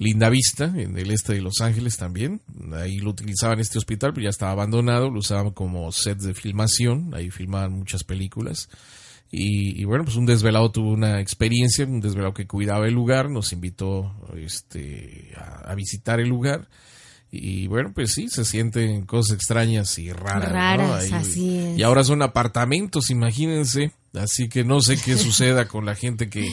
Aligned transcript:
Linda 0.01 0.29
Vista, 0.29 0.73
en 0.75 0.97
el 0.97 1.11
este 1.11 1.33
de 1.33 1.41
Los 1.41 1.61
Ángeles 1.61 1.95
también. 1.95 2.41
Ahí 2.73 2.97
lo 2.97 3.11
utilizaban 3.11 3.59
este 3.59 3.77
hospital, 3.77 4.13
pero 4.13 4.23
ya 4.23 4.31
estaba 4.31 4.51
abandonado, 4.51 5.11
lo 5.11 5.19
usaban 5.19 5.51
como 5.51 5.91
set 5.91 6.17
de 6.17 6.33
filmación, 6.33 7.13
ahí 7.13 7.29
filmaban 7.29 7.73
muchas 7.73 8.03
películas. 8.03 8.67
Y, 9.29 9.85
bueno, 9.85 10.03
pues 10.03 10.17
un 10.17 10.25
desvelado 10.25 10.71
tuvo 10.71 10.91
una 10.91 11.21
experiencia, 11.21 11.85
un 11.85 12.01
desvelado 12.01 12.33
que 12.33 12.47
cuidaba 12.47 12.87
el 12.87 12.95
lugar, 12.95 13.29
nos 13.29 13.53
invitó 13.53 14.11
este, 14.35 15.33
a, 15.37 15.73
visitar 15.75 16.19
el 16.19 16.29
lugar. 16.29 16.67
Y 17.29 17.67
bueno, 17.67 17.91
pues 17.93 18.11
sí, 18.11 18.27
se 18.27 18.43
sienten 18.43 19.05
cosas 19.05 19.35
extrañas 19.35 19.99
y 19.99 20.11
raras. 20.11 20.51
Raras, 20.51 21.11
así 21.13 21.59
es. 21.59 21.77
Y 21.77 21.83
ahora 21.83 22.03
son 22.03 22.23
apartamentos, 22.23 23.11
imagínense. 23.11 23.91
Así 24.15 24.49
que 24.49 24.63
no 24.63 24.81
sé 24.81 24.97
qué 24.97 25.15
suceda 25.17 25.67
con 25.67 25.85
la 25.85 25.93
gente 25.93 26.27
que 26.27 26.51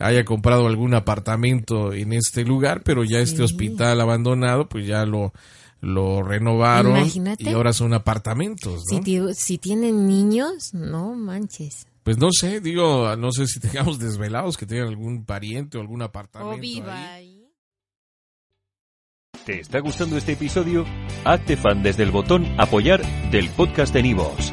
haya 0.00 0.24
comprado 0.24 0.66
algún 0.66 0.94
apartamento 0.94 1.92
en 1.92 2.12
este 2.12 2.44
lugar, 2.44 2.82
pero 2.82 3.04
ya 3.04 3.20
este 3.20 3.42
hospital 3.42 4.00
abandonado, 4.00 4.68
pues 4.68 4.86
ya 4.86 5.04
lo, 5.04 5.32
lo 5.80 6.22
renovaron 6.22 7.06
y 7.38 7.48
ahora 7.50 7.72
son 7.72 7.94
apartamentos. 7.94 8.82
¿no? 8.90 9.02
Si, 9.02 9.34
si 9.34 9.58
tienen 9.58 10.06
niños, 10.06 10.74
no 10.74 11.14
manches. 11.14 11.86
Pues 12.02 12.18
no 12.18 12.28
sé, 12.32 12.60
digo, 12.60 13.14
no 13.16 13.30
sé 13.32 13.46
si 13.46 13.60
tengamos 13.60 13.98
desvelados 13.98 14.56
que 14.56 14.66
tengan 14.66 14.88
algún 14.88 15.24
pariente 15.24 15.78
o 15.78 15.80
algún 15.80 16.02
apartamento. 16.02 16.56
O 16.56 16.60
viva 16.60 17.12
ahí. 17.12 17.36
¿Te 19.44 19.60
está 19.60 19.80
gustando 19.80 20.16
este 20.16 20.32
episodio? 20.32 20.84
Hazte 21.24 21.56
fan 21.56 21.82
desde 21.82 22.02
el 22.02 22.10
botón 22.10 22.46
Apoyar 22.58 23.02
del 23.30 23.48
podcast 23.50 23.94
de 23.94 24.02
Nivos. 24.02 24.52